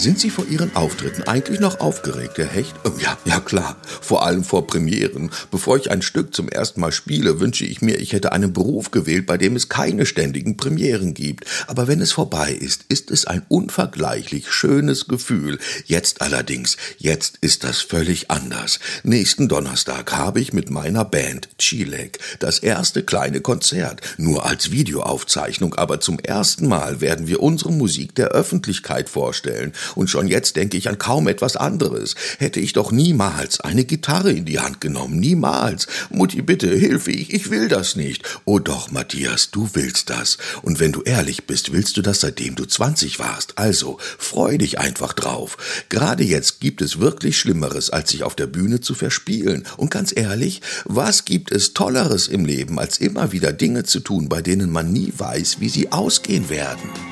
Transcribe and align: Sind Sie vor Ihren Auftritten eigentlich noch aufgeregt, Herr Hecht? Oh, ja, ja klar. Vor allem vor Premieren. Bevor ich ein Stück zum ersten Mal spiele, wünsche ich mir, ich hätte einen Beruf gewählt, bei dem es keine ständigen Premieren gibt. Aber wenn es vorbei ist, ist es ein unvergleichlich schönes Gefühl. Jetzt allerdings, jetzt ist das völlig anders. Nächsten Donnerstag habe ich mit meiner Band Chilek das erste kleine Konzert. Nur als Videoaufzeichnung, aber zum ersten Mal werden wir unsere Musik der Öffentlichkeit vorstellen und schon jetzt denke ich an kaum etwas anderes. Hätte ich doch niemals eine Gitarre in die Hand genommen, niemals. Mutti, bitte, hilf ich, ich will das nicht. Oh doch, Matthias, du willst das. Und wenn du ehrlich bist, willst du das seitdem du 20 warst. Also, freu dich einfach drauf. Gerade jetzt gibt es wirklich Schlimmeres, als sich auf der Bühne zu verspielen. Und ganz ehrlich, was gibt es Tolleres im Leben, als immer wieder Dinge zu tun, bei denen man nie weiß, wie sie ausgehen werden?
Sind 0.00 0.18
Sie 0.18 0.30
vor 0.30 0.46
Ihren 0.46 0.74
Auftritten 0.76 1.24
eigentlich 1.24 1.60
noch 1.60 1.80
aufgeregt, 1.80 2.38
Herr 2.38 2.46
Hecht? 2.46 2.74
Oh, 2.84 2.92
ja, 2.98 3.18
ja 3.26 3.38
klar. 3.38 3.76
Vor 4.00 4.24
allem 4.24 4.44
vor 4.44 4.66
Premieren. 4.66 5.30
Bevor 5.50 5.76
ich 5.76 5.90
ein 5.90 6.00
Stück 6.00 6.34
zum 6.34 6.48
ersten 6.48 6.80
Mal 6.80 6.90
spiele, 6.90 7.38
wünsche 7.38 7.66
ich 7.66 7.82
mir, 7.82 8.00
ich 8.00 8.14
hätte 8.14 8.32
einen 8.32 8.54
Beruf 8.54 8.92
gewählt, 8.92 9.26
bei 9.26 9.36
dem 9.36 9.56
es 9.56 9.68
keine 9.68 10.06
ständigen 10.06 10.56
Premieren 10.56 11.12
gibt. 11.12 11.44
Aber 11.66 11.86
wenn 11.86 12.00
es 12.00 12.12
vorbei 12.12 12.50
ist, 12.50 12.86
ist 12.88 13.10
es 13.10 13.26
ein 13.26 13.42
unvergleichlich 13.48 14.50
schönes 14.50 15.06
Gefühl. 15.06 15.58
Jetzt 15.84 16.22
allerdings, 16.22 16.78
jetzt 16.96 17.36
ist 17.42 17.62
das 17.62 17.82
völlig 17.82 18.30
anders. 18.30 18.80
Nächsten 19.02 19.50
Donnerstag 19.50 20.14
habe 20.14 20.40
ich 20.40 20.54
mit 20.54 20.70
meiner 20.70 21.04
Band 21.04 21.50
Chilek 21.58 22.20
das 22.38 22.60
erste 22.60 23.02
kleine 23.02 23.42
Konzert. 23.42 24.00
Nur 24.16 24.46
als 24.46 24.70
Videoaufzeichnung, 24.70 25.74
aber 25.74 26.00
zum 26.00 26.18
ersten 26.20 26.68
Mal 26.68 27.02
werden 27.02 27.26
wir 27.26 27.42
unsere 27.42 27.70
Musik 27.70 28.14
der 28.14 28.28
Öffentlichkeit 28.28 29.10
vorstellen 29.10 29.74
und 29.94 30.10
schon 30.10 30.28
jetzt 30.28 30.56
denke 30.56 30.76
ich 30.76 30.88
an 30.88 30.98
kaum 30.98 31.28
etwas 31.28 31.56
anderes. 31.56 32.14
Hätte 32.38 32.60
ich 32.60 32.72
doch 32.72 32.92
niemals 32.92 33.60
eine 33.60 33.84
Gitarre 33.84 34.32
in 34.32 34.44
die 34.44 34.60
Hand 34.60 34.80
genommen, 34.80 35.18
niemals. 35.18 35.86
Mutti, 36.10 36.42
bitte, 36.42 36.68
hilf 36.74 37.08
ich, 37.08 37.32
ich 37.32 37.50
will 37.50 37.68
das 37.68 37.96
nicht. 37.96 38.22
Oh 38.44 38.58
doch, 38.58 38.90
Matthias, 38.90 39.50
du 39.50 39.70
willst 39.74 40.10
das. 40.10 40.38
Und 40.62 40.80
wenn 40.80 40.92
du 40.92 41.02
ehrlich 41.02 41.46
bist, 41.46 41.72
willst 41.72 41.96
du 41.96 42.02
das 42.02 42.20
seitdem 42.20 42.54
du 42.54 42.64
20 42.64 43.18
warst. 43.18 43.58
Also, 43.58 43.98
freu 44.18 44.58
dich 44.58 44.78
einfach 44.78 45.12
drauf. 45.12 45.56
Gerade 45.88 46.24
jetzt 46.24 46.60
gibt 46.60 46.82
es 46.82 47.00
wirklich 47.00 47.38
Schlimmeres, 47.38 47.90
als 47.90 48.10
sich 48.10 48.22
auf 48.22 48.34
der 48.34 48.46
Bühne 48.46 48.80
zu 48.80 48.94
verspielen. 48.94 49.64
Und 49.76 49.90
ganz 49.90 50.12
ehrlich, 50.14 50.60
was 50.84 51.24
gibt 51.24 51.50
es 51.52 51.74
Tolleres 51.74 52.28
im 52.28 52.44
Leben, 52.44 52.78
als 52.78 52.98
immer 52.98 53.32
wieder 53.32 53.52
Dinge 53.52 53.84
zu 53.84 54.00
tun, 54.00 54.28
bei 54.28 54.42
denen 54.42 54.70
man 54.70 54.92
nie 54.92 55.12
weiß, 55.16 55.60
wie 55.60 55.68
sie 55.68 55.92
ausgehen 55.92 56.48
werden? 56.48 57.09